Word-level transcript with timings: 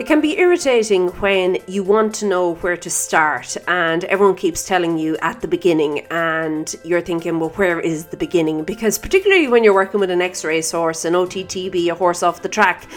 It 0.00 0.08
can 0.08 0.20
be 0.20 0.36
irritating 0.40 1.06
when 1.20 1.58
you 1.68 1.84
want 1.84 2.16
to 2.16 2.26
know 2.26 2.54
where 2.56 2.76
to 2.76 2.90
start 2.90 3.56
and 3.68 4.02
everyone 4.04 4.34
keeps 4.34 4.66
telling 4.66 4.98
you 4.98 5.16
at 5.22 5.40
the 5.40 5.46
beginning 5.46 6.00
and 6.10 6.74
you're 6.82 7.00
thinking, 7.00 7.38
well, 7.38 7.50
where 7.50 7.78
is 7.78 8.06
the 8.06 8.16
beginning? 8.16 8.64
Because 8.64 8.98
particularly 8.98 9.46
when 9.46 9.62
you're 9.62 9.72
working 9.72 10.00
with 10.00 10.10
an 10.10 10.20
X-race 10.20 10.72
horse, 10.72 11.04
an 11.04 11.12
OTTB, 11.12 11.92
a 11.92 11.94
horse 11.94 12.24
off 12.24 12.42
the 12.42 12.48
track, 12.48 12.88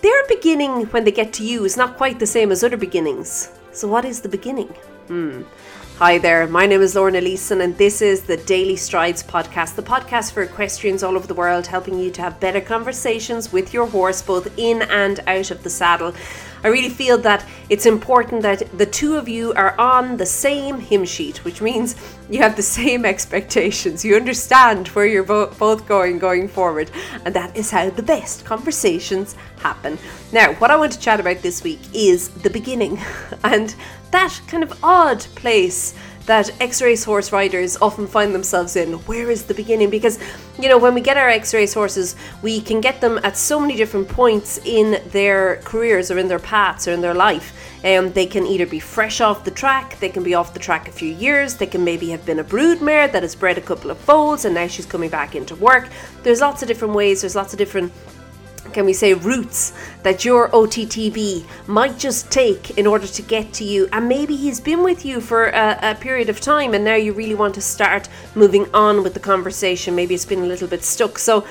their 0.00 0.26
beginning 0.28 0.86
when 0.86 1.02
they 1.02 1.10
get 1.10 1.32
to 1.34 1.44
you 1.44 1.64
is 1.64 1.76
not 1.76 1.96
quite 1.96 2.20
the 2.20 2.26
same 2.26 2.52
as 2.52 2.62
other 2.62 2.76
beginnings. 2.76 3.50
So 3.78 3.86
what 3.86 4.04
is 4.04 4.22
the 4.22 4.28
beginning? 4.28 4.74
Hmm. 5.06 5.42
Hi 5.98 6.18
there, 6.18 6.48
my 6.48 6.66
name 6.66 6.82
is 6.82 6.96
Lorna 6.96 7.20
Leeson, 7.20 7.60
and 7.60 7.78
this 7.78 8.02
is 8.02 8.22
the 8.22 8.36
Daily 8.36 8.74
Strides 8.74 9.22
podcast, 9.22 9.76
the 9.76 9.84
podcast 9.84 10.32
for 10.32 10.42
equestrians 10.42 11.04
all 11.04 11.14
over 11.14 11.28
the 11.28 11.34
world, 11.34 11.68
helping 11.68 11.96
you 11.96 12.10
to 12.10 12.22
have 12.22 12.40
better 12.40 12.60
conversations 12.60 13.52
with 13.52 13.72
your 13.72 13.86
horse, 13.86 14.20
both 14.20 14.52
in 14.58 14.82
and 14.82 15.20
out 15.28 15.52
of 15.52 15.62
the 15.62 15.70
saddle. 15.70 16.12
I 16.64 16.68
really 16.68 16.88
feel 16.88 17.18
that 17.18 17.44
it's 17.68 17.86
important 17.86 18.42
that 18.42 18.76
the 18.76 18.86
two 18.86 19.16
of 19.16 19.28
you 19.28 19.52
are 19.54 19.78
on 19.78 20.16
the 20.16 20.26
same 20.26 20.80
hymn 20.80 21.04
sheet, 21.04 21.44
which 21.44 21.60
means 21.60 21.94
you 22.28 22.40
have 22.40 22.56
the 22.56 22.62
same 22.62 23.04
expectations. 23.04 24.04
You 24.04 24.16
understand 24.16 24.88
where 24.88 25.06
you're 25.06 25.24
bo- 25.24 25.50
both 25.58 25.86
going 25.86 26.18
going 26.18 26.48
forward, 26.48 26.90
and 27.24 27.34
that 27.34 27.56
is 27.56 27.70
how 27.70 27.90
the 27.90 28.02
best 28.02 28.44
conversations 28.44 29.36
happen. 29.60 29.98
Now, 30.32 30.54
what 30.54 30.70
I 30.70 30.76
want 30.76 30.92
to 30.92 31.00
chat 31.00 31.20
about 31.20 31.42
this 31.42 31.62
week 31.62 31.80
is 31.92 32.28
the 32.28 32.50
beginning 32.50 33.00
and 33.44 33.74
that 34.10 34.40
kind 34.46 34.62
of 34.62 34.78
odd 34.82 35.20
place 35.34 35.94
that 36.28 36.50
X-race 36.60 37.04
horse 37.04 37.32
riders 37.32 37.78
often 37.78 38.06
find 38.06 38.34
themselves 38.34 38.76
in. 38.76 38.92
Where 39.06 39.30
is 39.30 39.44
the 39.44 39.54
beginning? 39.54 39.88
Because 39.88 40.18
you 40.60 40.68
know 40.68 40.76
when 40.76 40.92
we 40.92 41.00
get 41.00 41.16
our 41.16 41.28
X-race 41.30 41.72
horses, 41.72 42.16
we 42.42 42.60
can 42.60 42.82
get 42.82 43.00
them 43.00 43.18
at 43.24 43.34
so 43.36 43.58
many 43.58 43.76
different 43.76 44.08
points 44.08 44.58
in 44.64 45.02
their 45.08 45.56
careers 45.64 46.10
or 46.10 46.18
in 46.18 46.28
their 46.28 46.38
paths 46.38 46.86
or 46.86 46.92
in 46.92 47.00
their 47.00 47.14
life. 47.14 47.54
Um, 47.82 48.12
they 48.12 48.26
can 48.26 48.46
either 48.46 48.66
be 48.66 48.78
fresh 48.78 49.22
off 49.22 49.44
the 49.44 49.50
track, 49.50 49.98
they 50.00 50.10
can 50.10 50.22
be 50.22 50.34
off 50.34 50.52
the 50.52 50.58
track 50.58 50.86
a 50.86 50.92
few 50.92 51.14
years, 51.14 51.56
they 51.56 51.66
can 51.66 51.82
maybe 51.82 52.10
have 52.10 52.26
been 52.26 52.40
a 52.40 52.44
brood 52.44 52.82
mare 52.82 53.08
that 53.08 53.22
has 53.22 53.34
bred 53.34 53.56
a 53.56 53.62
couple 53.62 53.90
of 53.90 53.96
foals 53.96 54.44
and 54.44 54.54
now 54.54 54.66
she's 54.66 54.84
coming 54.84 55.08
back 55.08 55.34
into 55.34 55.54
work. 55.54 55.88
There's 56.24 56.42
lots 56.42 56.60
of 56.60 56.68
different 56.68 56.92
ways, 56.92 57.22
there's 57.22 57.36
lots 57.36 57.54
of 57.54 57.58
different 57.58 57.90
can 58.72 58.84
we 58.84 58.92
say 58.92 59.14
routes 59.14 59.72
that 60.02 60.24
your 60.24 60.48
OTTB 60.50 61.44
might 61.66 61.98
just 61.98 62.30
take 62.30 62.78
in 62.78 62.86
order 62.86 63.06
to 63.06 63.22
get 63.22 63.52
to 63.54 63.64
you. 63.64 63.88
And 63.92 64.08
maybe 64.08 64.36
he's 64.36 64.60
been 64.60 64.82
with 64.82 65.04
you 65.04 65.20
for 65.20 65.48
a, 65.48 65.78
a, 65.82 65.94
period 65.94 66.28
of 66.28 66.40
time 66.40 66.74
and 66.74 66.84
now 66.84 66.94
you 66.94 67.12
really 67.12 67.34
want 67.34 67.54
to 67.56 67.60
start 67.60 68.08
moving 68.34 68.66
on 68.74 69.02
with 69.02 69.14
the 69.14 69.20
conversation. 69.20 69.94
Maybe 69.94 70.14
it's 70.14 70.24
been 70.24 70.42
a 70.42 70.46
little 70.46 70.68
bit 70.68 70.84
stuck. 70.84 71.18
So 71.18 71.46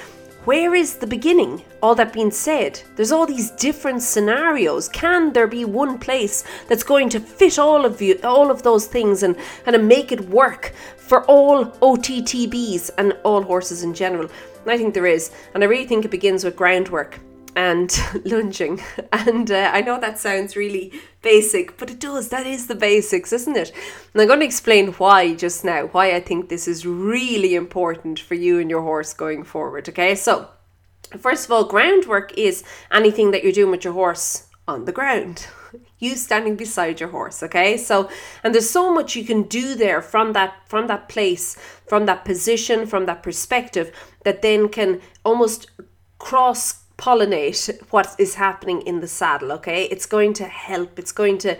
where 0.45 0.73
is 0.75 0.95
the 0.95 1.07
beginning? 1.07 1.63
All 1.81 1.93
that 1.95 2.13
being 2.13 2.31
said 2.31 2.81
there's 2.95 3.11
all 3.11 3.25
these 3.25 3.51
different 3.51 4.01
scenarios. 4.01 4.87
Can 4.87 5.33
there 5.33 5.47
be 5.47 5.65
one 5.65 5.99
place 5.99 6.43
that's 6.69 6.83
going 6.83 7.09
to 7.09 7.19
fit 7.19 7.59
all 7.59 7.85
of 7.85 8.01
you 8.01 8.19
all 8.23 8.49
of 8.49 8.63
those 8.63 8.87
things 8.87 9.23
and 9.23 9.35
kind 9.65 9.75
of 9.75 9.83
make 9.83 10.11
it 10.11 10.21
work 10.29 10.73
for 10.95 11.25
all 11.25 11.65
OTTBs 11.65 12.91
and 12.97 13.13
all 13.23 13.41
horses 13.41 13.83
in 13.83 13.93
general 13.93 14.29
I 14.67 14.77
think 14.77 14.93
there 14.93 15.05
is. 15.05 15.31
And 15.53 15.63
I 15.63 15.67
really 15.67 15.87
think 15.87 16.05
it 16.05 16.11
begins 16.11 16.43
with 16.43 16.55
groundwork 16.55 17.19
and 17.55 17.91
lunging. 18.25 18.81
And 19.11 19.49
uh, 19.51 19.71
I 19.73 19.81
know 19.81 19.99
that 19.99 20.19
sounds 20.19 20.55
really 20.55 20.93
basic, 21.21 21.77
but 21.77 21.89
it 21.89 21.99
does. 21.99 22.29
That 22.29 22.45
is 22.45 22.67
the 22.67 22.75
basics, 22.75 23.33
isn't 23.33 23.57
it? 23.57 23.71
And 24.13 24.21
I'm 24.21 24.27
going 24.27 24.39
to 24.39 24.45
explain 24.45 24.93
why 24.93 25.33
just 25.33 25.65
now, 25.65 25.87
why 25.87 26.15
I 26.15 26.19
think 26.19 26.49
this 26.49 26.67
is 26.67 26.85
really 26.85 27.55
important 27.55 28.19
for 28.19 28.35
you 28.35 28.59
and 28.59 28.69
your 28.69 28.83
horse 28.83 29.13
going 29.13 29.43
forward. 29.43 29.89
Okay, 29.89 30.15
so 30.15 30.49
first 31.17 31.45
of 31.45 31.51
all, 31.51 31.65
groundwork 31.65 32.37
is 32.37 32.63
anything 32.91 33.31
that 33.31 33.43
you're 33.43 33.51
doing 33.51 33.71
with 33.71 33.83
your 33.83 33.93
horse 33.93 34.47
on 34.67 34.85
the 34.85 34.91
ground 34.91 35.47
you 35.99 36.15
standing 36.15 36.55
beside 36.55 36.99
your 36.99 37.09
horse 37.09 37.41
okay? 37.43 37.77
So 37.77 38.09
and 38.43 38.53
there's 38.53 38.69
so 38.69 38.93
much 38.93 39.15
you 39.15 39.25
can 39.25 39.43
do 39.43 39.75
there 39.75 40.01
from 40.01 40.33
that 40.33 40.53
from 40.65 40.87
that 40.87 41.09
place 41.09 41.55
from 41.87 42.05
that 42.05 42.25
position 42.25 42.85
from 42.85 43.05
that 43.05 43.23
perspective 43.23 43.91
that 44.23 44.41
then 44.41 44.69
can 44.69 45.01
almost 45.23 45.71
cross 46.19 46.83
pollinate 46.97 47.79
what 47.91 48.15
is 48.17 48.35
happening 48.35 48.81
in 48.81 48.99
the 48.99 49.07
saddle 49.07 49.51
okay? 49.53 49.85
It's 49.85 50.05
going 50.05 50.33
to 50.33 50.45
help. 50.45 50.97
It's 50.99 51.11
going 51.11 51.37
to 51.39 51.57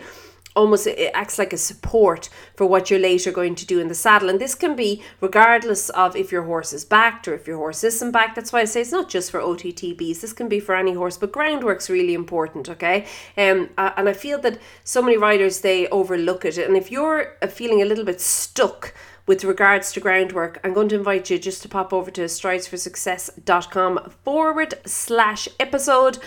almost 0.57 0.87
it 0.87 1.11
acts 1.13 1.37
like 1.39 1.53
a 1.53 1.57
support 1.57 2.29
for 2.55 2.65
what 2.65 2.89
you're 2.89 2.99
later 2.99 3.31
going 3.31 3.55
to 3.55 3.65
do 3.65 3.79
in 3.79 3.87
the 3.87 3.95
saddle. 3.95 4.29
And 4.29 4.41
this 4.41 4.55
can 4.55 4.75
be 4.75 5.03
regardless 5.21 5.89
of 5.89 6.15
if 6.15 6.31
your 6.31 6.43
horse 6.43 6.73
is 6.73 6.83
backed 6.83 7.27
or 7.27 7.33
if 7.35 7.47
your 7.47 7.57
horse 7.57 7.83
isn't 7.83 8.11
backed. 8.11 8.35
That's 8.35 8.51
why 8.51 8.61
i 8.61 8.65
say 8.65 8.81
it's 8.81 8.91
not 8.91 9.09
just 9.09 9.31
for 9.31 9.39
ottbs 9.39 10.21
this 10.21 10.33
can 10.33 10.49
be 10.49 10.59
for 10.59 10.75
any 10.75 10.93
horse 10.93 11.17
but 11.17 11.31
groundwork's 11.31 11.89
really 11.89 12.13
important 12.13 12.69
okay? 12.69 13.05
Um, 13.37 13.69
and 13.77 14.09
i 14.09 14.13
feel 14.13 14.39
that 14.39 14.59
so 14.83 15.01
many 15.01 15.17
riders 15.17 15.61
they 15.61 15.87
overlook 15.89 16.45
it. 16.45 16.57
And 16.57 16.75
if 16.75 16.91
you're 16.91 17.35
uh, 17.41 17.47
feeling 17.47 17.81
a 17.81 17.85
little 17.85 18.05
bit 18.05 18.19
stuck 18.21 18.93
with 19.25 19.43
regards 19.43 19.91
to 19.91 19.99
groundwork, 19.99 20.59
I'm 20.63 20.73
going 20.73 20.89
to 20.89 20.95
invite 20.95 21.29
you 21.29 21.37
just 21.37 21.61
to 21.63 21.69
pop 21.69 21.91
over 21.91 22.09
to 22.11 22.21
stridesforsuccess.com 22.21 24.13
forward 24.23 24.75
slash 24.85 25.49
episode 25.59 26.17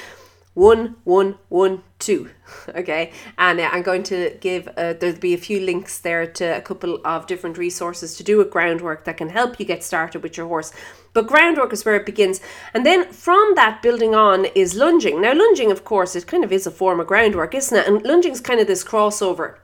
one 0.55 0.97
one 1.05 1.38
one 1.49 1.83
two. 1.99 2.31
Okay. 2.75 3.12
And 3.38 3.61
uh, 3.61 3.69
i'm 3.72 3.83
going 3.83 4.03
to 4.05 4.37
give 4.41 4.69
uh, 4.77 4.94
there'll 4.94 5.16
be 5.19 5.34
a 5.34 5.38
few 5.38 5.61
links 5.61 5.99
there 5.99 6.27
to 6.27 6.56
a 6.56 6.61
couple 6.61 7.00
of 7.05 7.27
different 7.28 7.56
resources 7.56 8.16
to 8.16 8.25
do 8.25 8.38
with 8.38 8.50
groundwork 8.50 9.05
that 9.05 9.16
can 9.16 9.28
help 9.28 9.60
you 9.60 9.66
get 9.66 9.84
started 9.84 10.22
with 10.22 10.37
your 10.37 10.49
horse. 10.49 10.72
But 11.12 11.28
groundwork 11.28 11.72
is 11.72 11.84
where 11.84 11.97
it 11.97 12.06
begins. 12.06 12.41
And 12.75 12.84
then 12.84 13.12
from 13.12 13.53
that 13.55 13.83
building 13.83 14.15
on 14.15 14.47
is 14.56 14.75
lunging. 14.75 15.21
Now 15.21 15.33
lunging 15.33 15.71
of 15.71 15.84
course 15.84 16.16
it 16.16 16.27
kind 16.27 16.43
of 16.44 16.53
is 16.53 16.66
a 16.66 16.71
form 16.72 16.99
of 16.99 17.06
groundwork 17.06 17.55
isn't 17.55 17.78
it? 17.78 17.87
And 17.87 18.03
lunging 18.05 18.33
is 18.33 18.41
kind 18.41 18.60
of 18.60 18.66
this 18.66 18.84
crossover 18.84 19.59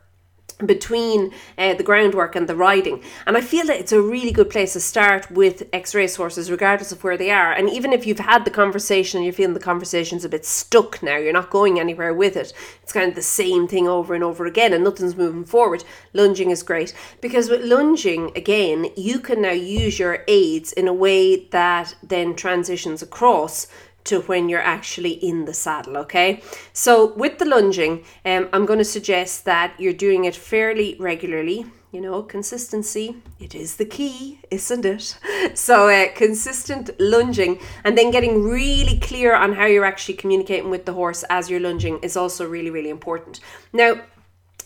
between 0.64 1.32
uh, 1.58 1.74
the 1.74 1.82
groundwork 1.82 2.34
and 2.34 2.48
the 2.48 2.56
riding. 2.56 3.02
And 3.26 3.36
I 3.36 3.42
feel 3.42 3.66
that 3.66 3.78
it's 3.78 3.92
a 3.92 4.00
really 4.00 4.32
good 4.32 4.48
place 4.48 4.72
to 4.72 4.80
start 4.80 5.30
with 5.30 5.68
X 5.72 5.94
race 5.94 6.16
horses, 6.16 6.50
regardless 6.50 6.92
of 6.92 7.04
where 7.04 7.18
they 7.18 7.30
are. 7.30 7.52
And 7.52 7.68
even 7.68 7.92
if 7.92 8.06
you've 8.06 8.18
had 8.18 8.44
the 8.44 8.50
conversation, 8.50 9.18
and 9.18 9.24
you're 9.24 9.34
feeling 9.34 9.54
the 9.54 9.60
conversation's 9.60 10.24
a 10.24 10.30
bit 10.30 10.46
stuck 10.46 11.02
now, 11.02 11.16
you're 11.18 11.32
not 11.32 11.50
going 11.50 11.78
anywhere 11.78 12.14
with 12.14 12.36
it. 12.36 12.54
It's 12.82 12.92
kind 12.92 13.08
of 13.08 13.14
the 13.14 13.22
same 13.22 13.68
thing 13.68 13.86
over 13.86 14.14
and 14.14 14.24
over 14.24 14.46
again, 14.46 14.72
and 14.72 14.82
nothing's 14.82 15.16
moving 15.16 15.44
forward. 15.44 15.84
Lunging 16.14 16.50
is 16.50 16.62
great 16.62 16.94
because 17.20 17.50
with 17.50 17.62
lunging, 17.62 18.32
again, 18.34 18.86
you 18.96 19.20
can 19.20 19.42
now 19.42 19.50
use 19.50 19.98
your 19.98 20.24
aids 20.26 20.72
in 20.72 20.88
a 20.88 20.94
way 20.94 21.46
that 21.50 21.94
then 22.02 22.34
transitions 22.34 23.02
across 23.02 23.66
to 24.06 24.20
when 24.22 24.48
you're 24.48 24.60
actually 24.60 25.12
in 25.12 25.44
the 25.44 25.54
saddle, 25.54 25.96
okay? 25.98 26.42
So 26.72 27.12
with 27.14 27.38
the 27.38 27.44
lunging, 27.44 28.04
um, 28.24 28.48
I'm 28.52 28.66
going 28.66 28.78
to 28.78 28.84
suggest 28.84 29.44
that 29.44 29.78
you're 29.78 29.92
doing 29.92 30.24
it 30.24 30.34
fairly 30.36 30.96
regularly. 30.98 31.66
You 31.92 32.00
know, 32.00 32.22
consistency, 32.22 33.22
it 33.38 33.54
is 33.54 33.76
the 33.76 33.86
key, 33.86 34.40
isn't 34.50 34.84
it? 34.84 35.18
So, 35.54 35.88
uh, 35.88 36.12
consistent 36.14 36.90
lunging 36.98 37.60
and 37.84 37.96
then 37.96 38.10
getting 38.10 38.42
really 38.42 38.98
clear 38.98 39.34
on 39.34 39.54
how 39.54 39.64
you're 39.64 39.84
actually 39.84 40.14
communicating 40.14 40.68
with 40.68 40.84
the 40.84 40.92
horse 40.92 41.24
as 41.30 41.48
you're 41.48 41.60
lunging 41.60 42.00
is 42.02 42.16
also 42.16 42.46
really, 42.46 42.70
really 42.70 42.90
important. 42.90 43.40
Now, 43.72 44.02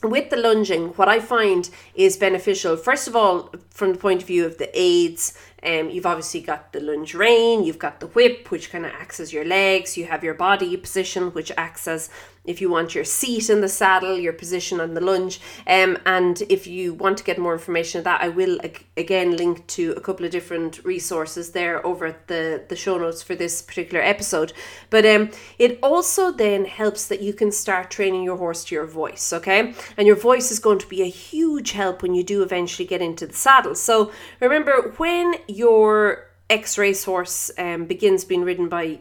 with 0.03 0.31
the 0.31 0.37
lunging, 0.37 0.89
what 0.91 1.09
I 1.09 1.21
find 1.21 1.69
is 1.95 2.17
beneficial, 2.17 2.77
first 2.77 3.07
of 3.07 3.15
all, 3.15 3.53
from 3.71 3.93
the 3.93 3.99
point 3.99 4.23
of 4.23 4.29
view 4.29 4.47
of 4.47 4.57
the 4.59 4.71
aids, 4.73 5.37
um, 5.63 5.91
you've 5.91 6.07
obviously 6.07 6.41
got 6.41 6.73
the 6.73 6.81
lunge 6.81 7.15
rein, 7.15 7.65
you've 7.65 7.79
got 7.79 8.01
the 8.01 8.07
whip, 8.09 8.51
which 8.51 8.71
kind 8.71 8.87
of 8.87 8.93
acts 8.93 9.21
as 9.21 9.33
your 9.33 9.45
legs, 9.45 9.97
you 9.99 10.07
have 10.07 10.25
your 10.25 10.35
body 10.35 10.77
position, 10.77 11.33
which 11.33 11.53
acts 11.57 11.87
as 11.87 12.09
if 12.45 12.61
you 12.61 12.71
want 12.71 12.95
your 12.95 13.05
seat 13.05 13.51
in 13.51 13.61
the 13.61 13.69
saddle, 13.69 14.19
your 14.19 14.33
position 14.33 14.81
on 14.81 14.95
the 14.95 15.01
lunge. 15.01 15.41
Um, 15.67 15.99
and 16.07 16.43
if 16.49 16.67
you 16.67 16.95
want 16.95 17.19
to 17.19 17.25
get 17.25 17.39
more 17.39 17.53
information 17.53 17.99
of 17.99 18.05
that, 18.05 18.23
I 18.23 18.29
will 18.29 18.59
ag- 18.63 18.87
again 18.97 19.37
link 19.37 19.67
to 19.69 19.93
a 19.93 20.01
couple 20.01 20.25
of 20.25 20.33
different 20.33 20.85
resources 20.85 21.53
there 21.53 21.85
over 21.87 22.07
at 22.07 22.29
the, 22.29 22.65
the 22.69 22.77
show 22.77 22.99
notes 22.99 23.23
for 23.23 23.35
this 23.35 23.63
particular 23.63 24.03
episode. 24.03 24.53
But 24.89 25.05
um, 25.05 25.31
it 25.59 25.79
also 25.83 26.33
then 26.33 26.65
helps 26.65 27.07
that 27.09 27.23
you 27.23 27.35
can 27.35 27.53
start 27.53 27.91
training 27.91 28.25
your 28.25 28.39
horse 28.39 28.65
to 28.65 28.75
your 28.75 28.87
voice, 28.87 29.33
okay? 29.33 29.75
And 29.97 30.07
your 30.07 30.17
voice 30.17 30.51
is 30.51 30.59
going 30.59 30.79
to 30.79 30.89
be 30.89 31.03
a 31.03 31.07
huge 31.07 31.73
help 31.73 32.03
when 32.03 32.15
you 32.15 32.25
do 32.25 32.43
eventually 32.43 32.87
get 32.87 33.03
into 33.03 33.27
the 33.27 33.35
saddle. 33.35 33.75
So 33.75 34.13
remember, 34.41 34.95
when 34.97 35.35
your 35.47 36.31
X 36.51 36.77
racehorse 36.77 37.53
um, 37.59 37.87
begins 37.87 38.25
being 38.25 38.43
ridden 38.43 38.69
by, 38.69 38.99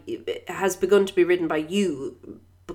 has 0.47 0.75
begun 0.75 1.07
to 1.07 1.15
be 1.15 1.23
ridden 1.23 1.47
by 1.47 1.57
you 1.57 2.28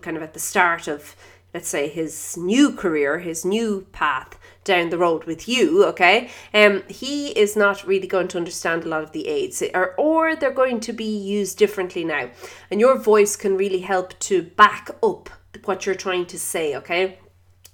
kind 0.05 0.17
of 0.17 0.23
at 0.23 0.35
the 0.35 0.41
start 0.41 0.87
of 0.87 1.17
let's 1.55 1.69
say 1.69 1.89
his 1.89 2.37
new 2.37 2.73
career, 2.73 3.21
his 3.21 3.45
new 3.45 3.87
path 3.93 4.37
down 4.65 4.91
the 4.91 4.99
road 4.99 5.25
with 5.25 5.49
you, 5.49 5.85
okay? 5.85 6.29
Um, 6.53 6.83
he 6.89 7.29
is 7.29 7.55
not 7.55 7.87
really 7.87 8.09
going 8.09 8.29
to 8.29 8.39
understand 8.39 8.83
a 8.83 8.89
lot 8.89 9.05
of 9.05 9.13
the 9.13 9.29
aids, 9.29 9.63
or 9.73 9.95
or 9.97 10.35
they're 10.35 10.51
going 10.51 10.81
to 10.81 10.93
be 10.93 11.17
used 11.17 11.57
differently 11.57 12.05
now, 12.05 12.31
and 12.71 12.81
your 12.81 12.99
voice 12.99 13.37
can 13.37 13.57
really 13.57 13.81
help 13.81 14.19
to 14.21 14.43
back 14.43 14.91
up 15.03 15.31
what 15.65 15.87
you're 15.87 15.95
trying 15.95 16.27
to 16.27 16.39
say, 16.39 16.75
okay? 16.77 17.19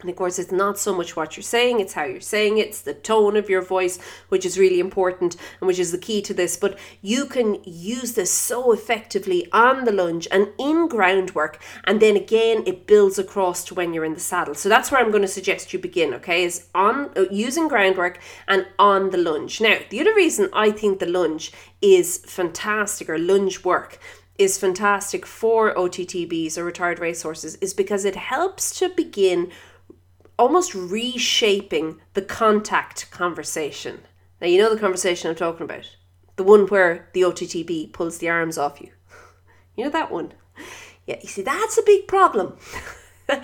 And 0.00 0.10
of 0.10 0.16
course, 0.16 0.38
it's 0.38 0.52
not 0.52 0.78
so 0.78 0.94
much 0.94 1.16
what 1.16 1.36
you're 1.36 1.42
saying, 1.42 1.80
it's 1.80 1.92
how 1.92 2.04
you're 2.04 2.20
saying 2.20 2.58
it, 2.58 2.68
it's 2.68 2.82
the 2.82 2.94
tone 2.94 3.36
of 3.36 3.48
your 3.48 3.62
voice, 3.62 3.98
which 4.28 4.46
is 4.46 4.58
really 4.58 4.80
important 4.80 5.36
and 5.60 5.66
which 5.66 5.78
is 5.78 5.92
the 5.92 5.98
key 5.98 6.22
to 6.22 6.34
this. 6.34 6.56
But 6.56 6.78
you 7.02 7.26
can 7.26 7.58
use 7.64 8.14
this 8.14 8.30
so 8.30 8.72
effectively 8.72 9.48
on 9.52 9.84
the 9.84 9.92
lunge 9.92 10.28
and 10.30 10.48
in 10.58 10.88
groundwork. 10.88 11.60
And 11.84 12.00
then 12.00 12.16
again, 12.16 12.62
it 12.66 12.86
builds 12.86 13.18
across 13.18 13.64
to 13.64 13.74
when 13.74 13.92
you're 13.92 14.04
in 14.04 14.14
the 14.14 14.20
saddle. 14.20 14.54
So 14.54 14.68
that's 14.68 14.90
where 14.90 15.00
I'm 15.00 15.10
going 15.10 15.22
to 15.22 15.28
suggest 15.28 15.72
you 15.72 15.78
begin, 15.78 16.14
okay? 16.14 16.44
Is 16.44 16.68
on 16.74 17.10
uh, 17.16 17.24
using 17.30 17.68
groundwork 17.68 18.20
and 18.46 18.66
on 18.78 19.10
the 19.10 19.18
lunge. 19.18 19.60
Now, 19.60 19.78
the 19.90 20.00
other 20.00 20.14
reason 20.14 20.48
I 20.52 20.70
think 20.70 20.98
the 20.98 21.06
lunge 21.06 21.52
is 21.82 22.18
fantastic 22.18 23.08
or 23.08 23.18
lunge 23.18 23.64
work 23.64 23.98
is 24.40 24.56
fantastic 24.56 25.26
for 25.26 25.74
OTTBs 25.74 26.56
or 26.56 26.64
retired 26.64 26.98
racehorses 26.98 27.56
is 27.56 27.74
because 27.74 28.06
it 28.06 28.16
helps 28.16 28.78
to 28.78 28.88
begin 28.88 29.50
almost 30.40 30.74
reshaping 30.74 32.00
the 32.14 32.22
contact 32.22 33.10
conversation. 33.10 34.00
Now, 34.40 34.46
you 34.48 34.56
know 34.56 34.74
the 34.74 34.80
conversation 34.80 35.28
I'm 35.28 35.36
talking 35.36 35.64
about. 35.64 35.96
The 36.36 36.44
one 36.44 36.66
where 36.68 37.10
the 37.12 37.20
OTTB 37.20 37.92
pulls 37.92 38.18
the 38.18 38.30
arms 38.30 38.56
off 38.58 38.80
you. 38.80 38.90
You 39.76 39.84
know 39.84 39.90
that 39.90 40.10
one? 40.10 40.34
Yeah, 41.06 41.16
you 41.22 41.28
see, 41.28 41.42
that's 41.42 41.78
a 41.78 41.82
big 41.82 42.06
problem. 42.08 42.58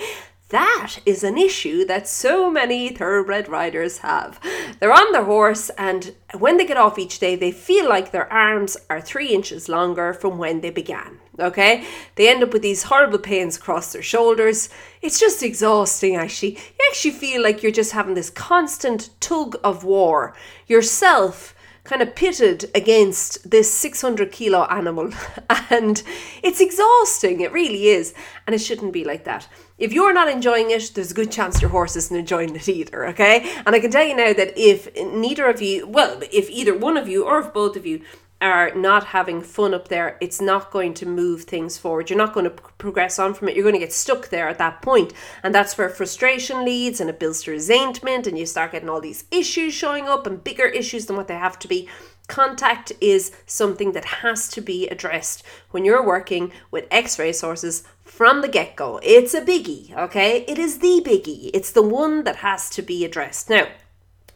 That 0.50 1.00
is 1.04 1.24
an 1.24 1.36
issue 1.36 1.84
that 1.86 2.06
so 2.06 2.48
many 2.48 2.90
thoroughbred 2.90 3.48
riders 3.48 3.98
have. 3.98 4.38
They're 4.78 4.92
on 4.92 5.10
their 5.10 5.24
horse, 5.24 5.70
and 5.70 6.14
when 6.38 6.56
they 6.56 6.64
get 6.64 6.76
off 6.76 7.00
each 7.00 7.18
day, 7.18 7.34
they 7.34 7.50
feel 7.50 7.88
like 7.88 8.12
their 8.12 8.32
arms 8.32 8.76
are 8.88 9.00
three 9.00 9.34
inches 9.34 9.68
longer 9.68 10.14
from 10.14 10.38
when 10.38 10.60
they 10.60 10.70
began. 10.70 11.18
Okay? 11.38 11.84
They 12.14 12.28
end 12.28 12.42
up 12.42 12.52
with 12.52 12.62
these 12.62 12.84
horrible 12.84 13.18
pains 13.18 13.56
across 13.56 13.92
their 13.92 14.02
shoulders. 14.02 14.68
It's 15.02 15.20
just 15.20 15.42
exhausting, 15.42 16.16
actually. 16.16 16.52
You 16.54 16.86
actually 16.90 17.12
feel 17.12 17.42
like 17.42 17.62
you're 17.62 17.72
just 17.72 17.92
having 17.92 18.14
this 18.14 18.30
constant 18.30 19.10
tug 19.20 19.56
of 19.62 19.84
war. 19.84 20.34
Yourself 20.66 21.54
kind 21.86 22.02
of 22.02 22.14
pitted 22.14 22.70
against 22.74 23.48
this 23.48 23.72
600 23.72 24.32
kilo 24.32 24.64
animal 24.64 25.12
and 25.70 26.02
it's 26.42 26.60
exhausting 26.60 27.40
it 27.40 27.52
really 27.52 27.86
is 27.86 28.12
and 28.46 28.54
it 28.54 28.58
shouldn't 28.58 28.92
be 28.92 29.04
like 29.04 29.24
that 29.24 29.48
if 29.78 29.92
you're 29.92 30.12
not 30.12 30.28
enjoying 30.28 30.70
it 30.70 30.90
there's 30.94 31.12
a 31.12 31.14
good 31.14 31.30
chance 31.30 31.62
your 31.62 31.70
horse 31.70 31.96
isn't 31.96 32.16
enjoying 32.16 32.54
it 32.54 32.68
either 32.68 33.06
okay 33.06 33.48
and 33.64 33.74
i 33.74 33.78
can 33.80 33.90
tell 33.90 34.04
you 34.04 34.16
now 34.16 34.32
that 34.32 34.52
if 34.56 34.88
neither 34.96 35.48
of 35.48 35.62
you 35.62 35.86
well 35.86 36.20
if 36.32 36.50
either 36.50 36.76
one 36.76 36.96
of 36.96 37.08
you 37.08 37.24
or 37.24 37.38
if 37.38 37.52
both 37.52 37.76
of 37.76 37.86
you 37.86 38.02
are 38.40 38.74
not 38.74 39.06
having 39.06 39.40
fun 39.40 39.72
up 39.72 39.88
there, 39.88 40.18
it's 40.20 40.40
not 40.40 40.70
going 40.70 40.92
to 40.94 41.06
move 41.06 41.44
things 41.44 41.78
forward. 41.78 42.10
You're 42.10 42.18
not 42.18 42.34
going 42.34 42.44
to 42.44 42.50
progress 42.50 43.18
on 43.18 43.32
from 43.32 43.48
it. 43.48 43.54
You're 43.54 43.64
going 43.64 43.74
to 43.74 43.78
get 43.78 43.92
stuck 43.92 44.28
there 44.28 44.48
at 44.48 44.58
that 44.58 44.82
point. 44.82 45.12
And 45.42 45.54
that's 45.54 45.78
where 45.78 45.88
frustration 45.88 46.64
leads 46.64 47.00
and 47.00 47.08
it 47.08 47.18
builds 47.18 47.42
to 47.44 47.52
resentment 47.52 48.26
and 48.26 48.38
you 48.38 48.44
start 48.44 48.72
getting 48.72 48.90
all 48.90 49.00
these 49.00 49.24
issues 49.30 49.72
showing 49.72 50.06
up 50.06 50.26
and 50.26 50.44
bigger 50.44 50.66
issues 50.66 51.06
than 51.06 51.16
what 51.16 51.28
they 51.28 51.34
have 51.34 51.58
to 51.60 51.68
be. 51.68 51.88
Contact 52.28 52.92
is 53.00 53.32
something 53.46 53.92
that 53.92 54.04
has 54.04 54.48
to 54.48 54.60
be 54.60 54.88
addressed 54.88 55.44
when 55.70 55.84
you're 55.84 56.04
working 56.04 56.50
with 56.70 56.88
ex 56.90 57.18
racehorses 57.18 57.84
from 58.02 58.42
the 58.42 58.48
get 58.48 58.74
go. 58.74 58.98
It's 59.02 59.32
a 59.32 59.40
biggie, 59.40 59.96
okay? 59.96 60.44
It 60.48 60.58
is 60.58 60.80
the 60.80 61.02
biggie. 61.06 61.50
It's 61.54 61.70
the 61.70 61.82
one 61.82 62.24
that 62.24 62.36
has 62.36 62.68
to 62.70 62.82
be 62.82 63.04
addressed. 63.04 63.48
Now, 63.48 63.68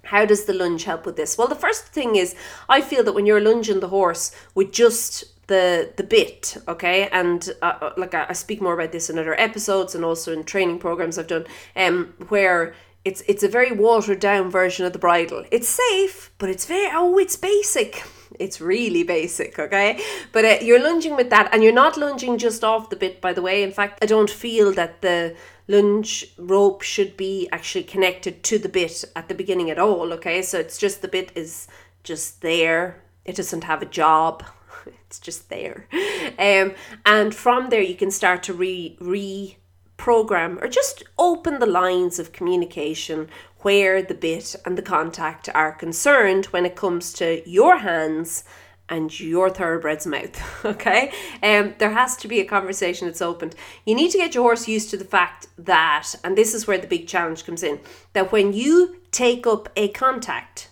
how 0.04 0.24
does 0.24 0.44
the 0.44 0.52
lunge 0.52 0.84
help 0.84 1.06
with 1.06 1.16
this? 1.16 1.36
Well, 1.36 1.48
the 1.48 1.54
first 1.54 1.86
thing 1.86 2.16
is 2.16 2.34
I 2.68 2.80
feel 2.80 3.02
that 3.04 3.12
when 3.12 3.26
you're 3.26 3.40
lunging 3.40 3.80
the 3.80 3.88
horse 3.88 4.32
with 4.54 4.72
just 4.72 5.24
the 5.46 5.92
the 5.96 6.04
bit, 6.04 6.56
okay, 6.68 7.08
and 7.08 7.50
uh, 7.60 7.78
uh 7.80 7.92
like 7.96 8.14
I, 8.14 8.26
I, 8.28 8.32
speak 8.32 8.60
more 8.62 8.74
about 8.74 8.92
this 8.92 9.10
in 9.10 9.18
other 9.18 9.38
episodes 9.38 9.94
and 9.94 10.04
also 10.04 10.32
in 10.32 10.44
training 10.44 10.78
programs 10.78 11.18
I've 11.18 11.26
done, 11.26 11.46
um, 11.74 12.14
where 12.28 12.74
it's 13.04 13.22
it's 13.26 13.42
a 13.42 13.48
very 13.48 13.72
watered 13.72 14.20
down 14.20 14.50
version 14.50 14.84
of 14.86 14.92
the 14.92 14.98
bridle. 14.98 15.44
It's 15.50 15.68
safe, 15.68 16.32
but 16.38 16.50
it's 16.50 16.66
very 16.66 16.90
oh, 16.92 17.18
it's 17.18 17.36
basic. 17.36 18.02
It's 18.38 18.60
really 18.60 19.02
basic, 19.02 19.58
okay? 19.58 20.02
But 20.32 20.44
uh, 20.44 20.56
you're 20.62 20.82
lunging 20.82 21.16
with 21.16 21.30
that, 21.30 21.52
and 21.52 21.62
you're 21.62 21.72
not 21.72 21.98
lunging 21.98 22.38
just 22.38 22.64
off 22.64 22.88
the 22.88 22.96
bit, 22.96 23.20
by 23.20 23.32
the 23.32 23.42
way. 23.42 23.62
In 23.62 23.72
fact, 23.72 23.98
I 24.02 24.06
don't 24.06 24.30
feel 24.30 24.72
that 24.72 25.02
the 25.02 25.36
lunge 25.68 26.26
rope 26.38 26.82
should 26.82 27.16
be 27.16 27.48
actually 27.52 27.84
connected 27.84 28.42
to 28.44 28.58
the 28.58 28.68
bit 28.68 29.04
at 29.14 29.28
the 29.28 29.34
beginning 29.34 29.70
at 29.70 29.78
all, 29.78 30.12
okay? 30.14 30.42
So 30.42 30.58
it's 30.58 30.78
just 30.78 31.02
the 31.02 31.08
bit 31.08 31.32
is 31.34 31.68
just 32.02 32.40
there. 32.40 33.02
It 33.24 33.36
doesn't 33.36 33.64
have 33.64 33.82
a 33.82 33.86
job. 33.86 34.44
It's 35.06 35.18
just 35.18 35.50
there. 35.50 35.88
Um, 36.38 36.74
and 37.04 37.34
from 37.34 37.70
there 37.70 37.82
you 37.82 37.96
can 37.96 38.12
start 38.12 38.44
to 38.44 38.54
re 38.54 38.96
re 39.00 39.56
reprogram 40.00 40.62
or 40.62 40.68
just 40.68 41.02
open 41.18 41.58
the 41.58 41.66
lines 41.66 42.18
of 42.18 42.32
communication 42.32 43.28
where 43.60 44.02
the 44.02 44.14
bit 44.14 44.56
and 44.64 44.76
the 44.76 44.82
contact 44.82 45.48
are 45.54 45.72
concerned 45.72 46.46
when 46.46 46.64
it 46.64 46.76
comes 46.76 47.12
to 47.12 47.48
your 47.48 47.78
hands 47.78 48.44
and 48.88 49.20
your 49.20 49.50
thoroughbred's 49.50 50.06
mouth. 50.06 50.40
Okay, 50.64 51.12
um, 51.42 51.74
there 51.78 51.90
has 51.90 52.16
to 52.18 52.28
be 52.28 52.40
a 52.40 52.44
conversation 52.44 53.06
that's 53.06 53.22
opened. 53.22 53.54
You 53.86 53.94
need 53.94 54.10
to 54.10 54.18
get 54.18 54.34
your 54.34 54.44
horse 54.44 54.68
used 54.68 54.90
to 54.90 54.96
the 54.96 55.04
fact 55.04 55.48
that, 55.58 56.14
and 56.24 56.36
this 56.36 56.54
is 56.54 56.66
where 56.66 56.78
the 56.78 56.86
big 56.86 57.06
challenge 57.06 57.44
comes 57.46 57.62
in, 57.62 57.80
that 58.12 58.32
when 58.32 58.52
you 58.52 58.96
take 59.10 59.46
up 59.46 59.68
a 59.76 59.88
contact, 59.88 60.68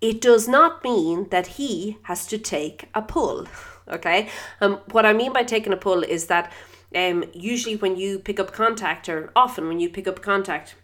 it 0.00 0.20
does 0.20 0.46
not 0.48 0.84
mean 0.84 1.28
that 1.30 1.46
he 1.58 1.98
has 2.02 2.26
to 2.28 2.38
take 2.38 2.88
a 2.94 3.02
pull. 3.02 3.46
Okay, 3.90 4.28
um, 4.60 4.80
what 4.90 5.06
I 5.06 5.14
mean 5.14 5.32
by 5.32 5.44
taking 5.44 5.72
a 5.72 5.76
pull 5.78 6.02
is 6.02 6.26
that 6.26 6.52
um, 6.94 7.24
usually 7.32 7.76
when 7.76 7.96
you 7.96 8.18
pick 8.18 8.40
up 8.40 8.52
contact, 8.52 9.08
or 9.08 9.30
often 9.36 9.68
when 9.68 9.80
you 9.80 9.90
pick 9.90 10.08
up 10.08 10.22
contact 10.22 10.74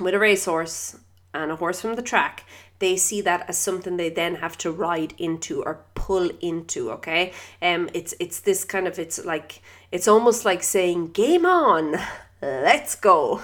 with 0.00 0.14
a 0.14 0.18
racehorse 0.18 0.98
and 1.34 1.50
a 1.50 1.56
horse 1.56 1.80
from 1.80 1.94
the 1.94 2.02
track, 2.02 2.44
they 2.78 2.96
see 2.96 3.20
that 3.20 3.48
as 3.48 3.58
something 3.58 3.96
they 3.96 4.10
then 4.10 4.36
have 4.36 4.56
to 4.58 4.70
ride 4.70 5.14
into 5.18 5.62
or 5.62 5.84
pull 5.94 6.30
into 6.40 6.90
okay 6.90 7.32
um 7.60 7.88
it's 7.92 8.14
it's 8.20 8.40
this 8.40 8.64
kind 8.64 8.86
of 8.86 8.98
it's 8.98 9.24
like 9.24 9.60
it's 9.90 10.06
almost 10.06 10.44
like 10.44 10.62
saying 10.62 11.08
game 11.08 11.44
on 11.44 11.96
let's 12.42 12.94
go 12.94 13.42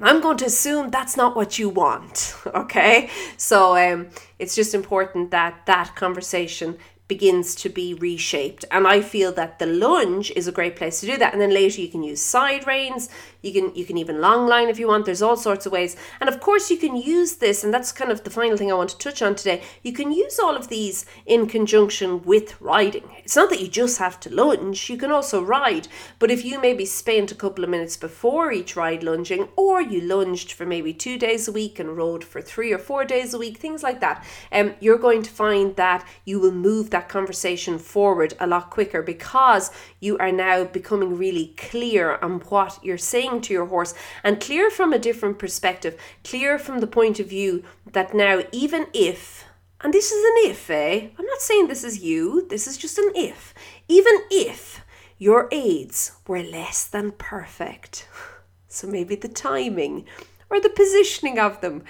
I'm 0.00 0.20
going 0.20 0.38
to 0.38 0.46
assume 0.46 0.90
that's 0.90 1.16
not 1.16 1.36
what 1.36 1.58
you 1.58 1.68
want, 1.68 2.34
okay? 2.46 3.10
So 3.36 3.76
um, 3.76 4.08
it's 4.38 4.56
just 4.56 4.74
important 4.74 5.30
that 5.30 5.66
that 5.66 5.94
conversation 5.94 6.78
begins 7.12 7.54
to 7.54 7.68
be 7.68 7.92
reshaped. 7.92 8.64
And 8.70 8.86
I 8.86 9.02
feel 9.02 9.32
that 9.32 9.58
the 9.58 9.66
lunge 9.66 10.30
is 10.34 10.48
a 10.48 10.52
great 10.58 10.76
place 10.76 11.00
to 11.00 11.06
do 11.06 11.18
that. 11.18 11.34
And 11.34 11.42
then 11.42 11.52
later 11.52 11.80
you 11.82 11.88
can 11.88 12.02
use 12.02 12.22
side 12.22 12.66
reins, 12.66 13.10
you 13.42 13.52
can 13.52 13.74
you 13.74 13.84
can 13.84 13.98
even 13.98 14.20
long 14.20 14.46
line 14.46 14.68
if 14.68 14.78
you 14.78 14.88
want. 14.88 15.04
There's 15.04 15.20
all 15.20 15.36
sorts 15.36 15.66
of 15.66 15.72
ways. 15.72 15.96
And 16.20 16.28
of 16.30 16.40
course 16.40 16.70
you 16.70 16.78
can 16.78 16.96
use 16.96 17.36
this, 17.36 17.64
and 17.64 17.74
that's 17.74 17.92
kind 17.92 18.10
of 18.10 18.24
the 18.24 18.30
final 18.30 18.56
thing 18.56 18.70
I 18.70 18.76
want 18.76 18.90
to 18.90 18.98
touch 18.98 19.20
on 19.20 19.34
today. 19.34 19.62
You 19.82 19.92
can 19.92 20.10
use 20.12 20.38
all 20.38 20.56
of 20.56 20.68
these 20.68 21.04
in 21.26 21.48
conjunction 21.48 22.22
with 22.22 22.60
riding. 22.60 23.04
It's 23.24 23.36
not 23.36 23.50
that 23.50 23.60
you 23.60 23.68
just 23.68 23.98
have 23.98 24.18
to 24.20 24.34
lunge, 24.34 24.88
you 24.88 24.96
can 24.96 25.10
also 25.10 25.42
ride. 25.42 25.88
But 26.18 26.30
if 26.30 26.44
you 26.44 26.60
maybe 26.60 26.86
spent 26.86 27.32
a 27.32 27.40
couple 27.42 27.64
of 27.64 27.70
minutes 27.70 27.96
before 27.96 28.52
each 28.52 28.76
ride 28.76 29.02
lunging, 29.02 29.48
or 29.56 29.82
you 29.82 30.00
lunged 30.00 30.52
for 30.52 30.64
maybe 30.64 30.94
two 30.94 31.18
days 31.18 31.48
a 31.48 31.52
week 31.52 31.78
and 31.78 31.96
rode 31.96 32.24
for 32.24 32.40
three 32.40 32.72
or 32.72 32.78
four 32.78 33.04
days 33.04 33.34
a 33.34 33.38
week, 33.38 33.58
things 33.58 33.82
like 33.82 34.00
that, 34.00 34.24
um, 34.52 34.74
you're 34.80 34.98
going 34.98 35.22
to 35.22 35.30
find 35.30 35.76
that 35.76 36.06
you 36.24 36.40
will 36.40 36.52
move 36.52 36.90
that 36.90 37.01
conversation 37.08 37.78
forward 37.78 38.34
a 38.40 38.46
lot 38.46 38.70
quicker 38.70 39.02
because 39.02 39.70
you 40.00 40.18
are 40.18 40.32
now 40.32 40.64
becoming 40.64 41.16
really 41.16 41.54
clear 41.56 42.16
on 42.16 42.40
what 42.40 42.78
you're 42.82 42.98
saying 42.98 43.40
to 43.42 43.52
your 43.52 43.66
horse 43.66 43.94
and 44.22 44.40
clear 44.40 44.70
from 44.70 44.92
a 44.92 44.98
different 44.98 45.38
perspective, 45.38 46.00
clear 46.24 46.58
from 46.58 46.80
the 46.80 46.86
point 46.86 47.20
of 47.20 47.28
view 47.28 47.64
that 47.92 48.14
now, 48.14 48.42
even 48.52 48.86
if, 48.92 49.44
and 49.80 49.92
this 49.92 50.12
is 50.12 50.24
an 50.24 50.50
if, 50.50 50.70
eh? 50.70 51.08
I'm 51.18 51.26
not 51.26 51.40
saying 51.40 51.68
this 51.68 51.84
is 51.84 52.02
you, 52.02 52.46
this 52.48 52.66
is 52.66 52.76
just 52.76 52.98
an 52.98 53.12
if. 53.14 53.54
Even 53.88 54.14
if 54.30 54.84
your 55.18 55.48
aids 55.52 56.12
were 56.26 56.42
less 56.42 56.86
than 56.86 57.12
perfect, 57.12 58.08
so 58.68 58.86
maybe 58.86 59.16
the 59.16 59.28
timing 59.28 60.04
or 60.50 60.60
the 60.60 60.68
positioning 60.68 61.38
of 61.38 61.60
them 61.60 61.82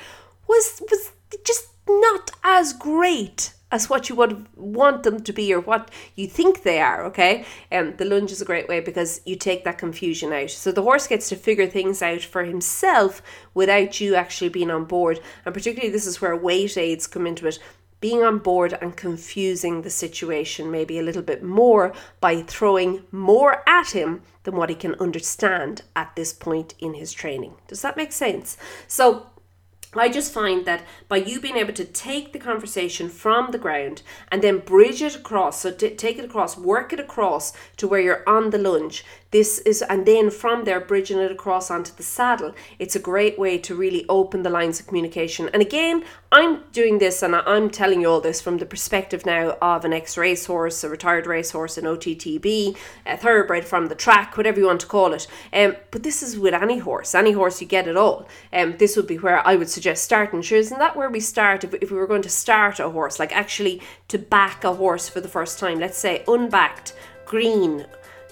was 0.49 0.83
was 0.91 1.13
just 1.45 1.69
not 1.89 2.31
as 2.45 2.73
great 2.73 3.55
as 3.73 3.89
what 3.89 4.09
you 4.11 4.15
would 4.15 4.47
want 4.57 5.03
them 5.03 5.21
to 5.23 5.33
be 5.33 5.53
or 5.53 5.61
what 5.61 5.91
you 6.15 6.29
think 6.29 6.63
they 6.63 6.81
are, 6.81 7.05
okay? 7.07 7.45
And 7.71 7.89
um, 7.89 7.97
the 7.97 8.05
lunge 8.05 8.31
is 8.31 8.43
a 8.43 8.45
great 8.45 8.69
way 8.69 8.81
because 8.81 9.23
you 9.25 9.35
take 9.35 9.65
that 9.65 9.79
confusion 9.79 10.33
out. 10.33 10.51
So 10.51 10.71
the 10.71 10.83
horse 10.83 11.09
gets 11.09 11.31
to 11.31 11.37
figure 11.37 11.67
things 11.67 12.03
out 12.03 12.21
for 12.21 12.45
himself 12.45 13.23
without 13.55 13.99
you 13.99 14.15
actually 14.15 14.51
being 14.51 14.71
on 14.71 14.85
board. 14.85 15.21
And 15.47 15.55
particularly 15.55 15.91
this 15.91 16.07
is 16.07 16.21
where 16.21 16.37
weight 16.37 16.77
aids 16.77 17.07
come 17.07 17.27
into 17.27 17.49
it. 17.49 17.59
Being 18.01 18.23
on 18.23 18.39
board 18.39 18.77
and 18.83 18.97
confusing 18.97 19.83
the 19.83 19.91
situation 19.91 20.71
maybe 20.71 20.99
a 20.99 21.05
little 21.05 21.23
bit 21.23 21.43
more 21.43 21.95
by 22.21 22.43
throwing 22.43 23.05
more 23.11 23.63
at 23.67 23.93
him 23.93 24.23
than 24.43 24.57
what 24.57 24.69
he 24.69 24.75
can 24.75 24.97
understand 24.97 25.83
at 25.97 26.15
this 26.17 26.33
point 26.33 26.75
in 26.79 26.95
his 26.95 27.13
training. 27.13 27.55
Does 27.69 27.81
that 27.83 27.97
make 27.97 28.13
sense? 28.13 28.59
So 28.89 29.29
I 29.95 30.09
just 30.09 30.33
find 30.33 30.65
that 30.65 30.85
by 31.07 31.19
you 31.19 31.39
being 31.39 31.59
able 31.59 31.75
to 31.75 31.85
take 31.85 32.33
the 32.33 32.39
conversation 32.39 33.11
from 33.11 33.51
the 33.51 33.59
ground 33.59 34.03
and 34.31 34.41
then 34.41 34.61
bridge 34.61 35.03
it 35.03 35.15
across, 35.15 35.61
so 35.61 35.71
t- 35.71 35.95
take 35.95 36.19
it 36.19 36.25
across, 36.25 36.57
work 36.57 36.95
it 36.95 37.01
across 37.01 37.53
to 37.77 37.87
where 37.87 38.01
you're 38.01 38.27
on 38.27 38.51
the 38.51 38.59
lunge, 38.59 39.05
this 39.33 39.61
is, 39.61 39.81
and 39.81 40.05
then 40.05 40.31
from 40.31 40.65
there, 40.65 40.79
bridging 40.79 41.19
it 41.19 41.33
across 41.33 41.71
onto 41.71 41.93
the 41.95 42.03
saddle, 42.03 42.55
it's 42.79 42.95
a 42.95 43.01
great 43.01 43.39
way 43.39 43.57
to 43.59 43.75
really 43.75 44.05
open 44.09 44.43
the 44.43 44.51
lines 44.51 44.79
of 44.79 44.87
communication. 44.87 45.49
And 45.55 45.63
again, 45.63 46.05
I'm 46.31 46.65
doing 46.73 46.99
this 46.99 47.23
and 47.23 47.35
I'm 47.35 47.71
telling 47.71 48.03
you 48.03 48.11
all 48.11 48.21
this 48.21 48.43
from 48.43 48.59
the 48.59 48.67
perspective 48.67 49.25
now 49.25 49.57
of 49.63 49.87
an 49.87 49.95
ex 49.95 50.19
racehorse, 50.19 50.85
a 50.85 50.91
retired 50.91 51.27
racehorse, 51.27 51.79
an 51.79 51.85
OTTB, 51.85 52.77
a 53.07 53.17
thoroughbred 53.17 53.65
from 53.65 53.87
the 53.87 53.95
track, 53.95 54.37
whatever 54.37 54.61
you 54.61 54.67
want 54.67 54.83
to 54.83 54.87
call 54.87 55.15
it. 55.15 55.27
Um, 55.51 55.77
but 55.91 56.03
this 56.03 56.23
is 56.23 56.39
with 56.39 56.53
any 56.53 56.79
horse, 56.79 57.15
any 57.15 57.33
horse, 57.33 57.63
you 57.63 57.67
get 57.67 57.89
it 57.89 57.97
all. 57.97 58.29
Um, 58.53 58.77
this 58.77 58.97
would 58.97 59.07
be 59.07 59.17
where 59.17 59.47
I 59.47 59.57
would 59.57 59.71
suggest 59.71 60.05
starting. 60.05 60.43
Sure, 60.43 60.59
isn't 60.59 60.79
that 60.79 60.95
where 60.95 61.09
we 61.09 61.21
start? 61.21 61.65
If, 61.65 61.73
if 61.75 61.91
we 61.91 61.97
were 61.97 62.07
going 62.07 62.23
to 62.23 62.29
start 62.29 62.81
a 62.81 62.91
horse, 62.91 63.19
like 63.19 63.35
actually 63.35 63.81
to 64.09 64.19
back 64.19 64.63
a 64.63 64.75
horse 64.75 65.09
for 65.09 65.23
the 65.23 65.29
first 65.29 65.59
time, 65.59 65.79
let's 65.79 65.97
say 65.97 66.23
unbacked, 66.29 66.95
green, 67.25 67.87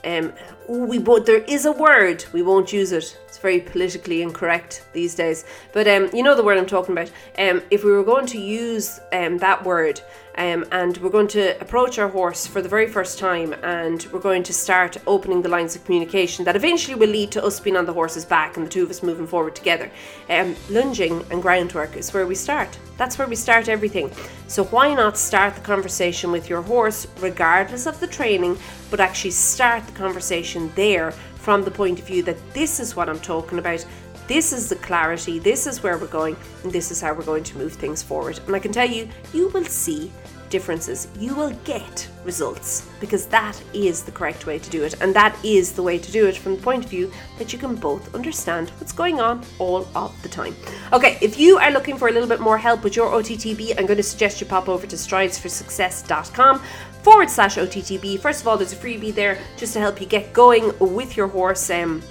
um, 0.05 0.33
we 0.69 0.99
but 0.99 1.27
there 1.27 1.43
is 1.45 1.67
a 1.67 1.73
word 1.73 2.25
we 2.33 2.43
won't 2.43 2.73
use 2.73 2.93
it. 2.93 3.17
It's 3.31 3.39
very 3.39 3.61
politically 3.61 4.23
incorrect 4.23 4.85
these 4.93 5.15
days. 5.15 5.45
But 5.73 5.87
um, 5.87 6.11
you 6.13 6.25
know 6.25 6.35
the 6.35 6.43
word 6.43 6.59
I'm 6.59 6.67
talking 6.67 6.99
about. 6.99 7.13
Um, 7.39 7.63
if 7.71 7.85
we 7.85 7.93
were 7.93 8.03
going 8.03 8.27
to 8.27 8.41
use 8.41 8.99
um, 9.13 9.39
that 9.39 9.65
word, 9.65 10.01
um, 10.37 10.65
and 10.73 10.97
we're 10.99 11.11
going 11.11 11.29
to 11.29 11.61
approach 11.61 12.01
our 12.01 12.09
horse 12.09 12.45
for 12.45 12.61
the 12.61 12.69
very 12.69 12.89
first 12.89 13.21
time, 13.21 13.53
and 13.63 14.05
we're 14.13 14.19
going 14.19 14.43
to 14.43 14.53
start 14.53 14.97
opening 15.07 15.43
the 15.43 15.49
lines 15.49 15.77
of 15.77 15.85
communication 15.85 16.45
that 16.45 16.57
eventually 16.57 16.97
will 16.97 17.09
lead 17.09 17.31
to 17.31 17.45
us 17.45 17.61
being 17.61 17.77
on 17.77 17.87
the 17.87 17.93
horse's 17.93 18.25
back 18.25 18.57
and 18.57 18.67
the 18.67 18.71
two 18.71 18.83
of 18.83 18.91
us 18.91 19.01
moving 19.01 19.29
forward 19.29 19.55
together. 19.55 19.89
Um, 20.29 20.57
lunging 20.69 21.25
and 21.31 21.41
groundwork 21.41 21.97
is 21.97 22.13
where 22.13 22.27
we 22.27 22.35
start. 22.35 22.77
That's 22.97 23.17
where 23.17 23.29
we 23.29 23.37
start 23.37 23.69
everything. 23.69 24.11
So 24.49 24.65
why 24.65 24.93
not 24.93 25.17
start 25.17 25.55
the 25.55 25.61
conversation 25.61 26.33
with 26.33 26.51
your 26.51 26.63
horse, 26.63 27.07
regardless 27.21 27.87
of 27.87 28.01
the 28.01 28.09
training, 28.09 28.59
but 28.91 28.99
actually 28.99 29.31
start 29.31 29.87
the 29.87 29.93
conversation 29.93 30.73
there 30.75 31.13
from 31.41 31.65
the 31.65 31.71
point 31.71 31.99
of 31.99 32.07
view 32.07 32.23
that 32.23 32.39
this 32.53 32.81
is 32.81 32.95
what 32.95 33.09
I'm 33.09 33.21
talking 33.21 33.59
about. 33.59 33.85
This 34.29 34.53
is 34.53 34.69
the 34.69 34.77
clarity, 34.77 35.39
this 35.39 35.67
is 35.67 35.83
where 35.83 35.99
we're 35.99 36.07
going, 36.07 36.37
and 36.63 36.71
this 36.71 36.91
is 36.91 37.01
how 37.01 37.13
we're 37.15 37.25
going 37.25 37.43
to 37.45 37.59
move 37.59 37.73
things 37.73 38.03
forward. 38.03 38.39
And 38.47 38.55
I 38.55 38.61
can 38.61 38.71
tell 38.71 38.89
you, 38.89 39.09
you 39.33 39.49
will 39.49 39.65
see 39.65 40.13
differences. 40.51 41.09
You 41.19 41.35
will 41.35 41.53
get 41.65 42.09
results 42.25 42.89
because 43.01 43.27
that 43.27 43.61
is 43.73 44.03
the 44.03 44.13
correct 44.13 44.47
way 44.47 44.59
to 44.59 44.71
do 44.71 44.85
it. 44.85 45.01
And 45.01 45.15
that 45.15 45.37
is 45.45 45.73
the 45.73 45.83
way 45.83 45.99
to 45.99 46.13
do 46.13 46.27
it 46.27 46.37
from 46.37 46.57
the 46.57 46.63
point 46.63 46.85
of 46.85 46.91
view 46.91 47.11
that 47.39 47.53
you 47.53 47.59
can 47.59 47.77
both 47.77 48.15
understand 48.15 48.71
what's 48.79 48.93
going 48.93 49.21
on 49.21 49.43
all 49.59 49.89
of 49.95 50.23
the 50.23 50.29
time. 50.29 50.55
Okay, 50.93 51.17
if 51.23 51.39
you 51.39 51.59
are 51.59 51.71
looking 51.71 51.97
for 51.97 52.09
a 52.09 52.13
little 52.13 52.29
bit 52.29 52.41
more 52.41 52.59
help 52.59 52.85
with 52.85 52.97
your 52.97 53.11
OTTB, 53.11 53.79
I'm 53.79 53.87
going 53.87 53.97
to 53.97 54.03
suggest 54.03 54.41
you 54.41 54.47
pop 54.47 54.69
over 54.69 54.87
to 54.87 54.97
stridesforsuccess.com 54.97 56.63
forward 57.03 57.31
slash 57.31 57.57
OTTB. 57.57 58.21
First 58.21 58.43
of 58.43 58.49
all, 58.49 58.57
there's 58.57 58.73
a 58.73 58.77
freebie 58.77 59.15
there 59.15 59.39
just 59.57 59.73
to 59.75 59.81
help 59.81 60.01
you 60.01 60.07
get 60.07 60.33
going 60.33 60.73
with 60.79 61.17
your 61.17 61.29
horse. 61.29 61.71
Um, 61.71 62.03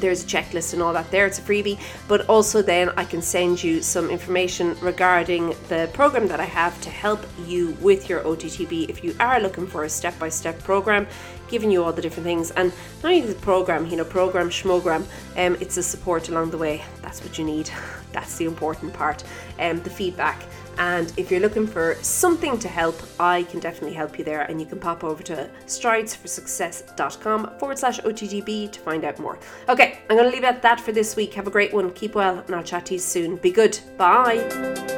there's 0.00 0.24
a 0.24 0.26
checklist 0.26 0.72
and 0.72 0.82
all 0.82 0.92
that 0.92 1.10
there 1.10 1.26
it's 1.26 1.38
a 1.38 1.42
freebie 1.42 1.78
but 2.06 2.26
also 2.28 2.62
then 2.62 2.90
i 2.96 3.04
can 3.04 3.22
send 3.22 3.62
you 3.62 3.82
some 3.82 4.10
information 4.10 4.76
regarding 4.80 5.54
the 5.68 5.88
program 5.92 6.26
that 6.28 6.40
i 6.40 6.44
have 6.44 6.78
to 6.80 6.90
help 6.90 7.24
you 7.46 7.76
with 7.80 8.08
your 8.08 8.20
ottb 8.22 8.88
if 8.88 9.02
you 9.04 9.14
are 9.20 9.40
looking 9.40 9.66
for 9.66 9.84
a 9.84 9.88
step-by-step 9.88 10.58
program 10.62 11.06
giving 11.48 11.70
you 11.70 11.82
all 11.82 11.92
the 11.92 12.02
different 12.02 12.24
things 12.24 12.50
and 12.52 12.72
not 13.02 13.12
only 13.12 13.20
the 13.22 13.34
program 13.40 13.86
you 13.86 13.96
know 13.96 14.04
program 14.04 14.50
schmogram 14.50 15.04
um, 15.38 15.56
it's 15.60 15.76
a 15.76 15.82
support 15.82 16.28
along 16.28 16.50
the 16.50 16.58
way. 16.58 16.84
That's 17.00 17.22
what 17.22 17.38
you 17.38 17.44
need. 17.44 17.70
That's 18.12 18.36
the 18.36 18.44
important 18.44 18.92
part. 18.92 19.22
Um, 19.58 19.80
the 19.82 19.90
feedback 19.90 20.42
and 20.78 21.12
if 21.16 21.30
you're 21.30 21.40
looking 21.40 21.66
for 21.66 21.96
something 22.02 22.58
to 22.58 22.68
help, 22.68 23.00
I 23.18 23.42
can 23.44 23.60
definitely 23.60 23.94
help 23.94 24.18
you 24.18 24.24
there. 24.24 24.42
And 24.42 24.60
you 24.60 24.66
can 24.66 24.78
pop 24.78 25.04
over 25.04 25.22
to 25.24 25.50
stridesforsuccess.com 25.66 27.58
forward 27.58 27.78
slash 27.78 28.00
OTTB 28.00 28.70
to 28.72 28.80
find 28.80 29.04
out 29.04 29.18
more. 29.18 29.38
Okay, 29.68 30.00
I'm 30.08 30.16
going 30.16 30.28
to 30.28 30.34
leave 30.34 30.44
it 30.44 30.46
at 30.46 30.62
that 30.62 30.80
for 30.80 30.92
this 30.92 31.16
week. 31.16 31.34
Have 31.34 31.46
a 31.46 31.50
great 31.50 31.74
one. 31.74 31.90
Keep 31.92 32.14
well, 32.14 32.38
and 32.38 32.54
I'll 32.54 32.62
chat 32.62 32.86
to 32.86 32.94
you 32.94 33.00
soon. 33.00 33.36
Be 33.36 33.50
good. 33.50 33.78
Bye. 33.96 34.97